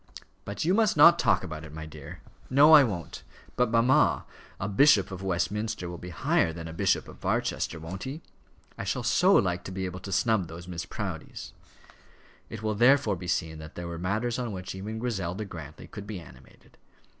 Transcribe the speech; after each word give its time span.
"But 0.45 0.65
you 0.65 0.73
must 0.73 0.97
not 0.97 1.19
talk 1.19 1.43
about 1.43 1.63
it, 1.63 1.71
my 1.71 1.85
dear." 1.85 2.21
"No, 2.49 2.73
I 2.73 2.83
won't. 2.83 3.21
But, 3.55 3.69
mamma, 3.69 4.25
a 4.59 4.67
Bishop 4.67 5.11
of 5.11 5.21
Westminster 5.21 5.87
will 5.87 5.99
be 5.99 6.09
higher 6.09 6.51
than 6.51 6.67
a 6.67 6.73
Bishop 6.73 7.07
of 7.07 7.19
Barchester; 7.21 7.79
won't 7.79 8.01
he? 8.05 8.23
I 8.79 8.83
shall 8.83 9.03
so 9.03 9.35
like 9.35 9.63
to 9.65 9.71
be 9.71 9.85
able 9.85 9.99
to 9.99 10.11
snub 10.11 10.47
those 10.47 10.67
Miss 10.67 10.87
Proudies." 10.87 11.53
It 12.49 12.63
will 12.63 12.73
therefore 12.73 13.15
be 13.15 13.27
seen 13.27 13.59
that 13.59 13.75
there 13.75 13.87
were 13.87 13.99
matters 13.99 14.39
on 14.39 14.51
which 14.51 14.73
even 14.73 14.97
Griselda 14.97 15.45
Grantly 15.45 15.85
could 15.85 16.07
be 16.07 16.19
animated. 16.19 16.79